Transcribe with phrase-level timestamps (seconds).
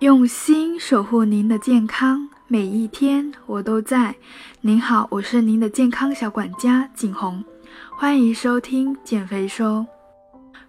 [0.00, 4.14] 用心守护您的健康，每一天我都在。
[4.62, 7.44] 您好，我是您的健康小管家景红，
[7.90, 9.86] 欢迎收听减肥说。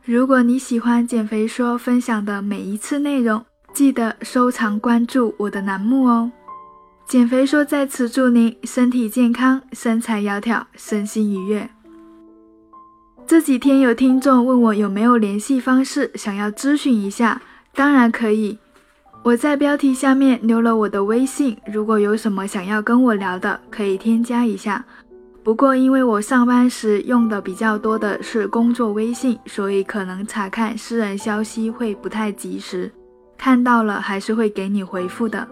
[0.03, 3.41] 如果你喜欢减肥说分享的每一次内容，
[3.73, 6.29] 记得收藏关注我的栏目哦。
[7.07, 11.69] 减肥说在此祝您身体健康，身材窈窕，身心愉悦。
[13.25, 17.41] 这几天有听众问我有没有联系方式，想要咨询一下，
[17.73, 18.57] 当然可以。
[19.23, 24.83] 我在标题下面留了我的微信，如果有什么想要跟我聊的，可以添加一下。
[25.43, 32.91] 不过因为我上班时用的比较多的是工作微信，所以可能查看私人消息会不太及时，
[33.37, 35.47] 看到了还是会给你回复的。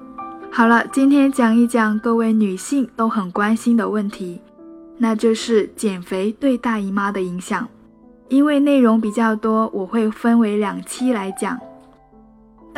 [0.50, 4.42] 好了，今天讲一讲各位女性都很关心的问题，
[4.98, 7.68] 那就是减肥对大姨妈的影响。
[8.30, 11.60] 因为内容比较多，我会分为两期来讲。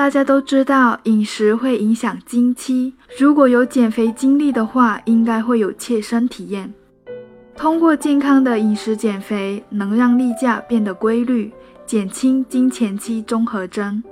[0.02, 6.74] 大家都知道饮食会影响经期，如果有减肥经历的话，应该会有切身体验。
[7.56, 11.52] 通过健康的饮食减肥，能让例假变得规律，
[11.86, 14.04] 减轻经前期综合征，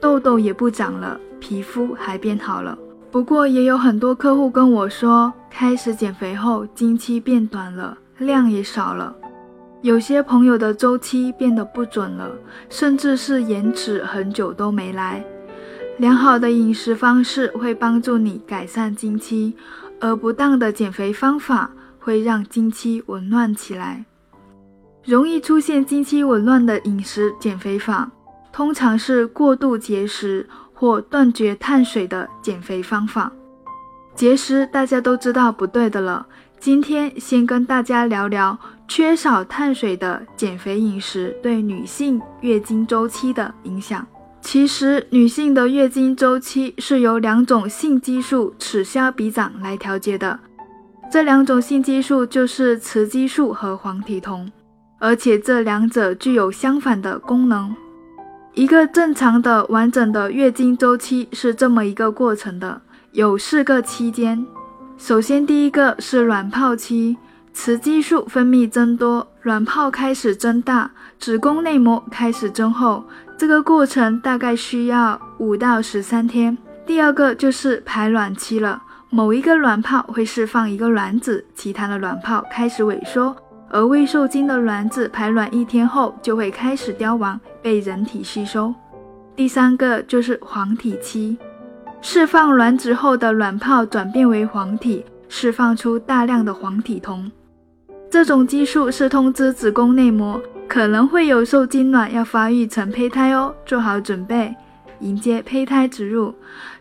[0.00, 2.76] 痘痘也不长了，皮肤还变好了。
[3.12, 9.14] 不过也有很多客户跟我说，开始减肥后，经期变短了，量也少了。
[9.82, 12.30] 有些朋友的周期变得不准了，
[12.68, 15.24] 甚至是延迟很久都没来。
[15.96, 19.56] 良好的饮食方式会帮助你改善经期，
[19.98, 24.04] 而不当的减肥方法会让经期紊乱起来。
[25.02, 28.10] 容易出现经期紊乱的饮食减肥法，
[28.52, 33.32] 通常是过度节食或断绝碳水的减肥方法。
[34.14, 36.26] 节食大家都知道不对的了。
[36.60, 44.06] 今天先跟大家聊聊缺少碳水的减肥饮食对女性月经周期的影响。
[44.42, 50.38] 其实，女性的月经周期是由两种性激素此消彼长来调节的。
[51.10, 54.52] 这两种性激素就是雌激素和黄体酮，
[54.98, 57.74] 而且这两者具有相反的功能。
[58.52, 64.44] 一个正常的完整的月经周期是这么一个过程的，有四个期间。
[65.00, 67.16] 首先，第一个是卵泡期，
[67.54, 73.02] 雌激素分泌增多，卵泡开始增大，子宫内膜开始增厚，
[73.38, 76.56] 这个过程大概需要五到十三天。
[76.84, 83.34] 第二个就是排卵期了，某一个卵泡会释放一个卵子，其他的卵泡开始萎缩，
[83.70, 88.72] 而未受精的卵子排卵一天后就会开始凋亡，被人体吸收。
[89.34, 91.38] 第三个就是黄体期。
[92.02, 97.30] 释放卵子后的卵泡转变为黄体，释放出大量的黄体酮。
[98.10, 104.54] 这种激素是通知子宫内膜可能会有受精卵要发育成胚胎哦，做好准备
[105.00, 106.34] 迎接胚胎植入。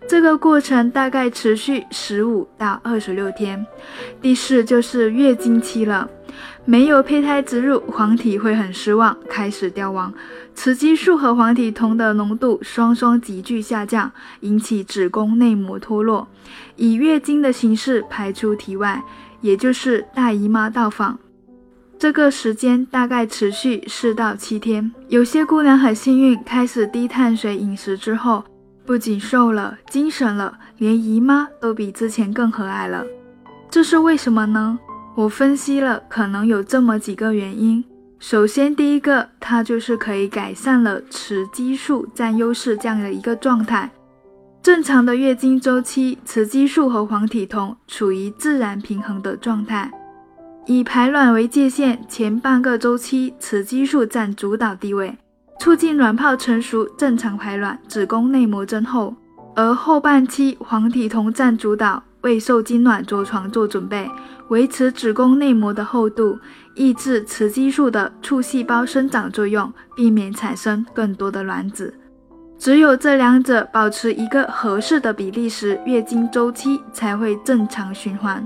[0.07, 3.63] 这个过程大概持续十五到二十六天。
[4.21, 6.09] 第四就是月经期了。
[6.69, 10.13] 没有胚胎植入，黄体会很失望，开始凋亡，
[10.53, 16.27] 雌激素和黄体酮的浓度双双急剧下降，引起子宫内膜脱落，
[16.75, 19.03] 以月经的形式排出体外，
[19.41, 21.17] 也就是大姨妈到访。
[21.97, 24.91] 这个时间大概持续四到七天。
[25.07, 28.43] 有些姑娘很幸运，开始低碳水饮食之后，
[28.85, 33.03] 不仅瘦了，精神了，连姨妈都比之前更和蔼了。
[33.71, 34.77] 这是为什么呢？
[35.19, 37.83] 我分析了，可能有这么几个原因。
[38.19, 43.91] 首先，第一个，它就是可以改善了雌激素占优势这样的一个状态。
[44.63, 49.91] 正常的月经周期，雌激素和黄体酮处于自然平衡的状态。
[50.65, 55.17] 以排卵为界限，前半个周期，雌激素占主导地位，
[55.59, 59.13] 促进卵泡成熟、正常排卵、子宫内膜增厚；
[59.53, 62.01] 而后半期，黄体酮占主导。
[62.21, 64.09] 为受精卵着床做准备，
[64.49, 66.37] 维持子宫内膜的厚度，
[66.75, 71.93] 抑制雌激素的促细胞生长作用，避免产生更多的卵子。
[72.57, 78.45] 只有这两者保持一个合适的比例时，月经周期才会正常循环。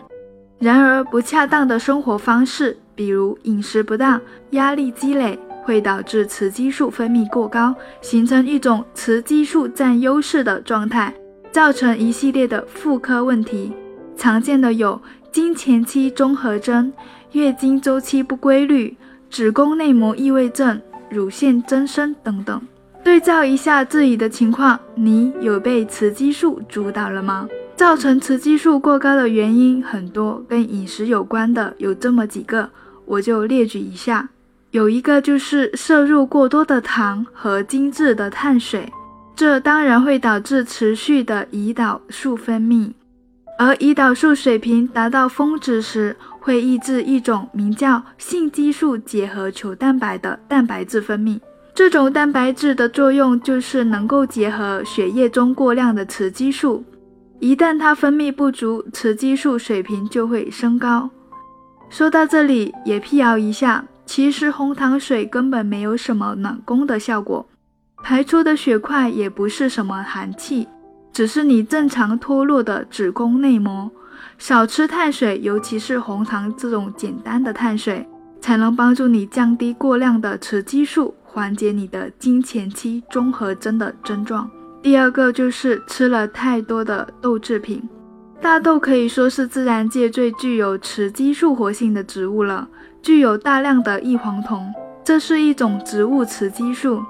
[0.59, 4.21] 然而，不恰当的生活方式，比如饮食不当、
[4.51, 11.13] 压力积累，会导致雌激素分泌过高，形成一种雌激素占优势的状态。
[11.53, 13.71] 造成一系列的妇科问题，
[14.17, 14.99] 常见的有
[15.31, 16.91] 经前期综合征、
[17.33, 18.97] 月经周期不规律、
[19.29, 22.59] 子宫内膜异位症、乳腺增生等等。
[23.03, 27.47] 对照一下自己的情况，你有被雌激素主导了吗？
[27.75, 32.67] 造成雌激素过高的原因很多，跟饮食有关的有这么几个，
[33.05, 34.27] 我就列举一下。
[34.71, 38.91] 有一个就是摄入过多的糖和精致的碳水。
[39.35, 42.91] 这当然会导致持续的胰岛素分泌，
[43.57, 51.39] 而胰岛素水平达到峰值时，会抑制一种名叫性激素结合球蛋白的蛋白质分泌。
[51.73, 56.83] 这种蛋白质的作用就是能够结合血液中过量的雌激素，
[57.39, 61.09] 一旦它分泌不足，雌激素水平就会升高。
[61.89, 67.43] 说到这里，也辟谣一下，其实红糖水根本没有什么暖宫的效果，
[68.03, 70.67] 排出的血块也不是什么寒气，
[71.13, 73.89] 只是你正常脱落的子宫内膜。
[74.37, 78.05] 少吃碳水，尤其是红糖这种简单的碳水，
[78.41, 81.15] 才能帮助你降低过量的雌激素。
[81.23, 84.47] 缓解你的经前期综合征的症状。
[84.83, 87.81] 第二个就是吃了太多的豆制品。
[88.39, 92.67] 大豆可以说是自然界最具有雌激素活性的植物了，
[93.01, 94.71] 具有大量的异黄酮，
[95.03, 97.01] 这是一种植物雌激素。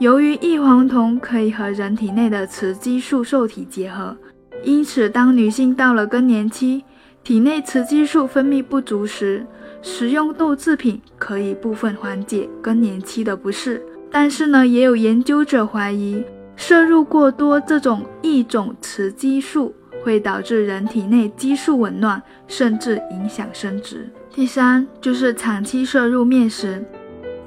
[0.00, 4.16] 由于异黄酮可以和人体内的雌激素受体结合，
[4.64, 6.82] 因此当女性到了更年期，
[7.22, 9.44] 体内雌激素分泌不足时，
[9.82, 16.24] 食用豆制品可以部分缓解更年期的不适，但是呢，也有研究者怀疑
[16.56, 24.08] 摄入过多这种异种雌激素会导致人体内激素紊乱，甚至影响生殖。
[24.34, 26.82] 第三就是长期摄入面食，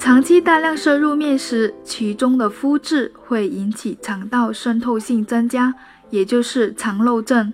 [0.03, 5.73] 长期大量摄入面食，其中的麸质会引起肠道渗透性增加，
[6.09, 7.53] 也就是肠漏症。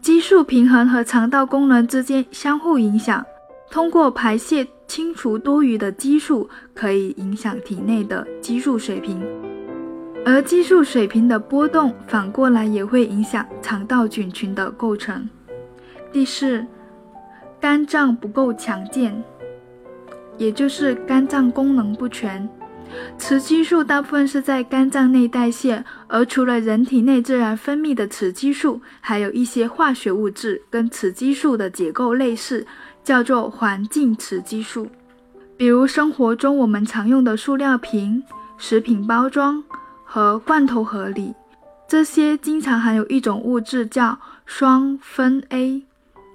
[0.00, 3.22] 激素平衡和肠道功能之间相互影响。
[3.70, 9.22] 通过排泄清除多余的激素，可以影响体内的激素水平，
[10.24, 15.28] 而激素水平的波动反过来也会影响肠道菌群的构成。
[16.10, 16.64] 第四，
[17.60, 19.22] 肝脏不够强健，
[20.38, 22.48] 也就是肝脏功能不全。
[23.18, 32.66] 雌激素大部分是在肝脏内代谢，而除了人体内自然分泌的雌激素，还有一些化学物质跟雌激素的结构类似。
[33.06, 34.88] 叫做环境雌激素，
[35.56, 38.20] 比如生活中我们常用的塑料瓶、
[38.58, 39.62] 食品包装
[40.04, 41.32] 和罐头盒里，
[41.86, 45.84] 这些经常含有一种物质叫双酚 A，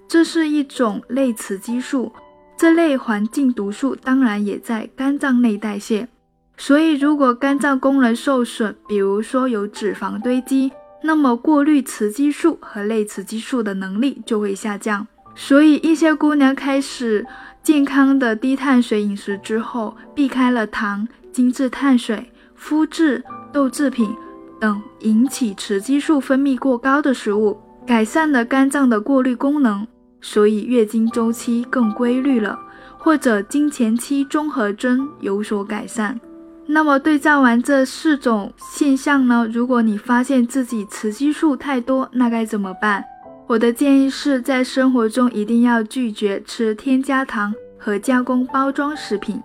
[0.08, 2.14] 这是一种类雌激素。
[2.62, 6.08] 这类环境毒素当然也在肝脏内代谢，
[6.56, 10.72] 所以如果肝脏功能受损，比如说有脂肪堆积，
[11.02, 15.08] 那么过滤雌激素和类雌激素的能力就会下降。
[15.34, 17.26] 所以，一些姑娘开始
[17.64, 24.16] 健康的低碳水饮食之后，避开了糖、精致碳水、麸质、豆制品
[24.60, 29.88] 等引起雌激素分泌过高的食物，改善了肝脏的过滤功能，
[30.22, 32.58] 所以月经周期更规律了，
[32.98, 36.20] 或者经前期综合征有所改善。
[36.68, 39.46] 那么，对照完这四种现象呢？
[39.52, 43.04] 如果你发现自己雌激素太多，那该怎么办？
[43.48, 49.42] 我的建议是在生活中一定要拒绝吃添加糖和加工包装食品，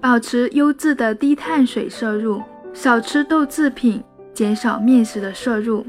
[0.00, 2.42] 保持优质的低碳水摄入，
[2.72, 4.02] 少吃豆制品，
[4.34, 5.86] 减少面食的摄入，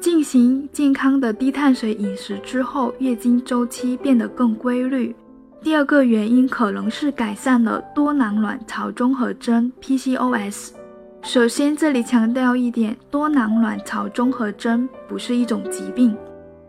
[0.00, 5.14] 进行健康的低碳水饮食之后，月经周期变得更规律。
[5.60, 10.70] 第二个原因可能是改善了多囊卵巢综合征 （PCOS）。
[11.22, 16.16] 首先，这里强调一点，多囊卵巢综合征不是一种疾病。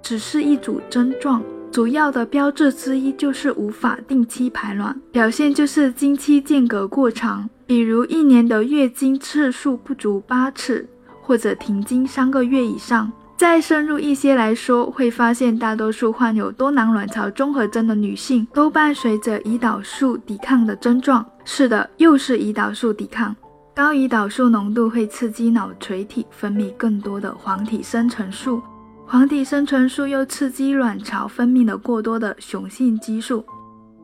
[0.02, 10.88] 只是一组症状，主要的标志之一就是无法定期排卵，表现就是经期间隔过长，比如一年的月经次数不足八次，
[11.30, 13.12] 或者停经三个月以上。
[13.38, 21.24] 再深入一些来说，会发现大多数患有多囊卵巢综合征的女性都伴随着胰岛素抵抗的症状。
[21.46, 23.36] 是的，又是胰岛素抵抗。
[23.76, 28.60] 高胰岛素浓度会刺激脑垂体分泌更多的黄体生成素。
[29.06, 33.46] 黄体生成素又刺激卵巢分泌了过多的雄性激素，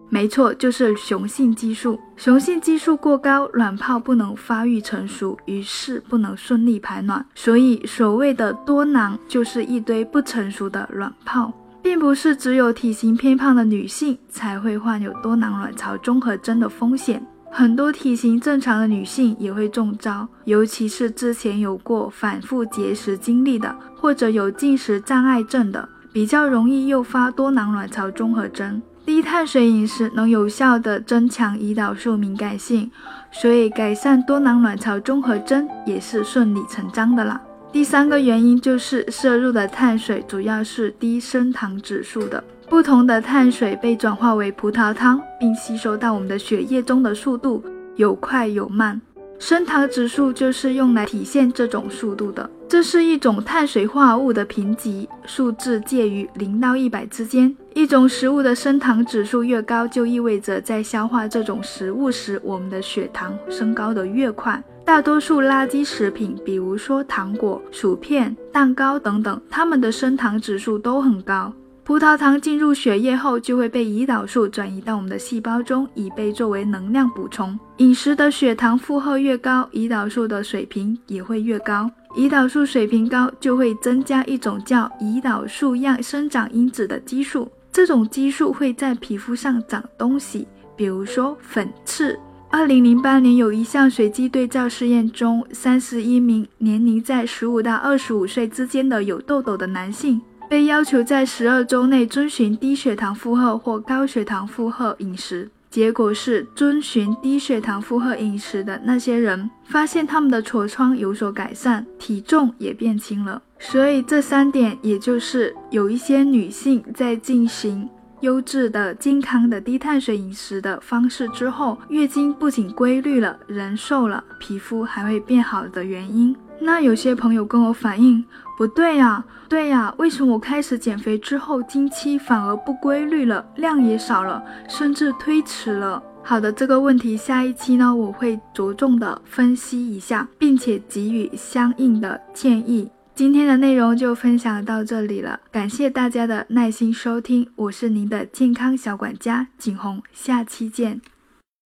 [0.09, 1.99] 没错，就是雄性激素。
[2.15, 7.25] 雄性激素过高，卵泡不能发育成熟，于是不能顺利排卵。
[7.33, 17.25] 所以，所谓的多囊就是一堆不成熟的卵泡，并不是只有体型偏胖的女性才会患有多囊卵巢综合征的风险。
[17.51, 28.81] 很多体型正常的女性也会中招，尤其是之前有过反复节食经历的，或者有进食障碍症的，比较容易诱发多囊卵巢综合征。
[29.05, 32.89] 低碳水饮食能有效的增强胰岛素敏感性，
[33.31, 37.39] 所以改善多囊卵巢综合征也是顺理成章的啦。
[37.71, 42.43] 第三个原因就是摄入的碳水主要是低升糖指数的。
[42.67, 47.63] 不同的碳水被转化为葡萄糖，并吸收到我们的血液中的速度
[47.95, 48.99] 有快有慢。
[49.37, 52.49] 升糖指数就是用来体现这种速度的。
[52.67, 57.55] 这是一种碳水化合物的评级，数字介于零到一百之间。
[57.73, 64.61] 一种食物的升糖指数越高，就意味着在消化这种食物时，我们的血糖升高的越快。
[64.83, 71.53] 大多数垃圾食品，比如说糖果、薯片、蛋糕等等，它们的升糖指数都很高。
[71.83, 77.57] 葡萄糖进入血液后，就会被胰岛素转移到我们的细胞中，以被作为能量补充。
[77.77, 81.89] 饮食的血糖负荷越高，胰岛素的水平也会越高。
[82.15, 87.51] 胰岛素水平高，就会增加一种叫胰岛素样生长因子的激素。
[87.71, 92.17] 这种激素会在皮肤上长东西，比如说粉刺。
[92.49, 100.21] 二零零八年有一项随机对照试验中，三十一名年龄在十五到二十五岁之间的有痘痘的男性。
[100.47, 113.41] 被要求在十二周内遵循低血糖负荷或高血糖负荷饮食，结果是遵循低血糖负荷饮食的那些人，发现他们的痤疮有所改善，体重也变轻了。
[113.59, 117.89] 所以这三点，也就是有一些女性在进行
[118.21, 126.33] 优质的、健康的低碳水饮食的方式之后，月经不仅规律了，人瘦了，皮肤还会变好的原因。
[126.59, 128.23] 那有些朋友跟我反映，
[128.57, 136.01] 不对呀，对呀，为什么我开始减肥之后，经期反而不规律了，量也少了，甚至推迟了？
[136.23, 142.89] 好的，这个问题下一期呢，我会着重的分析一下，并且给予相应的建议。
[143.13, 151.14] 今天的内容就分享到这里了，感谢大家的耐心收听，我是您的健康小管家景红，下期见。